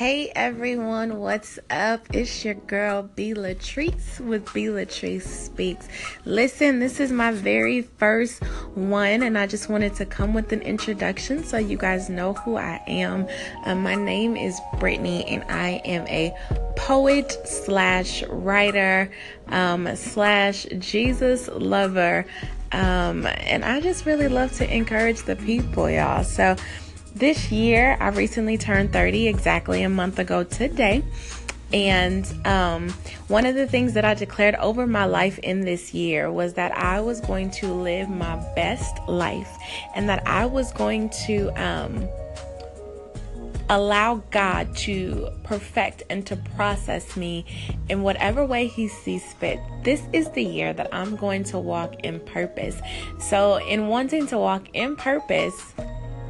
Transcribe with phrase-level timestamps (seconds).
[0.00, 2.06] Hey everyone, what's up?
[2.14, 5.88] It's your girl B Latrice with B Latrice Speaks.
[6.24, 8.42] Listen, this is my very first
[8.74, 12.56] one, and I just wanted to come with an introduction so you guys know who
[12.56, 13.28] I am.
[13.66, 16.34] Um, my name is Brittany, and I am a
[16.76, 19.10] poet slash writer
[19.48, 22.24] um, slash Jesus lover.
[22.72, 26.24] Um, and I just really love to encourage the people, y'all.
[26.24, 26.56] So
[27.14, 31.02] this year, I recently turned 30 exactly a month ago today.
[31.72, 32.90] And um,
[33.28, 36.76] one of the things that I declared over my life in this year was that
[36.76, 39.56] I was going to live my best life
[39.94, 42.08] and that I was going to um,
[43.68, 47.46] allow God to perfect and to process me
[47.88, 49.60] in whatever way He sees fit.
[49.84, 52.80] This is the year that I'm going to walk in purpose.
[53.20, 55.72] So, in wanting to walk in purpose,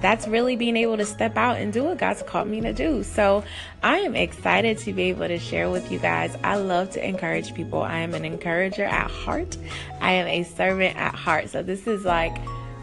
[0.00, 3.02] that's really being able to step out and do what God's called me to do.
[3.02, 3.44] So
[3.82, 6.36] I am excited to be able to share with you guys.
[6.44, 7.82] I love to encourage people.
[7.82, 9.56] I am an encourager at heart.
[10.00, 11.48] I am a servant at heart.
[11.50, 12.36] So this is like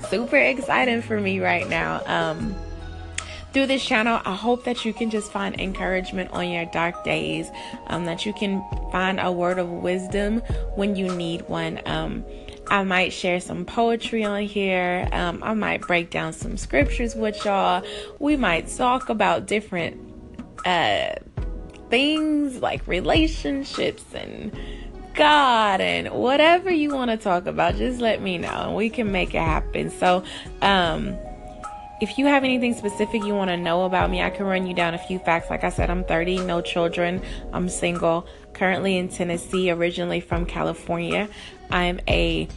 [0.09, 2.01] super exciting for me right now.
[2.05, 2.55] Um,
[3.53, 7.51] through this channel, I hope that you can just find encouragement on your dark days,
[7.87, 10.39] um, that you can find a word of wisdom
[10.75, 11.79] when you need one.
[11.85, 12.25] Um,
[12.73, 15.07] I might share some poetry on here.
[15.11, 17.85] Um, I might break down some scriptures with y'all.
[18.17, 20.01] We might talk about different
[20.65, 21.13] uh,
[21.91, 24.57] things like relationships and
[25.13, 27.75] God and whatever you want to talk about.
[27.75, 29.91] Just let me know and we can make it happen.
[29.91, 30.23] So,
[30.63, 31.15] um,
[32.01, 34.73] if you have anything specific you want to know about me, I can run you
[34.73, 35.51] down a few facts.
[35.51, 37.21] Like I said, I'm 30, no children,
[37.53, 41.29] I'm single, currently in Tennessee, originally from California.
[41.69, 42.47] I'm a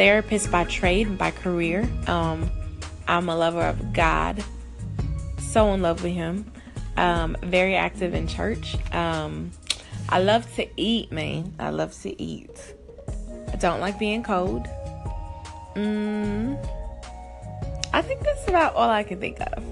[0.00, 1.86] therapist by trade and by career.
[2.06, 2.50] Um,
[3.06, 4.42] I'm a lover of God,
[5.38, 6.50] so in love with Him.
[6.96, 8.78] Um, very active in church.
[8.94, 9.50] Um,
[10.08, 11.52] I love to eat, man.
[11.58, 12.74] I love to eat.
[13.52, 14.66] I don't like being cold.
[15.74, 16.56] Mm,
[17.92, 19.62] I think that's about all I can think of.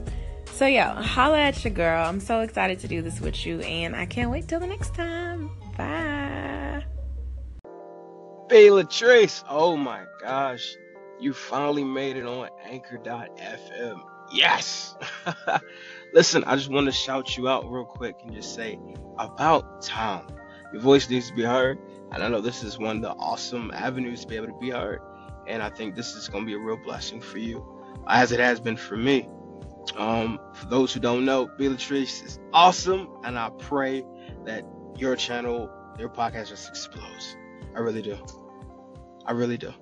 [0.53, 2.05] So, yeah, holla at your girl.
[2.05, 4.95] I'm so excited to do this with you, and I can't wait till the next
[4.95, 5.49] time.
[5.79, 6.28] Bye.
[8.49, 9.45] B Latrice.
[9.49, 10.77] Oh my gosh.
[11.21, 14.01] You finally made it on anchor.fm.
[14.33, 14.97] Yes.
[16.15, 18.79] Listen, I just want to shout you out real quick and just say,
[19.19, 20.27] about time.
[20.73, 21.79] Your voice needs to be heard.
[22.13, 24.71] And I know this is one of the awesome avenues to be able to be
[24.71, 25.01] heard.
[25.47, 27.65] And I think this is going to be a real blessing for you,
[28.07, 29.29] as it has been for me.
[29.97, 33.09] Um, for those who don't know, B Latrice is awesome.
[33.25, 34.05] And I pray
[34.45, 34.65] that
[34.97, 37.37] your channel, your podcast just explodes.
[37.79, 38.19] I really do.
[39.25, 39.73] I really do.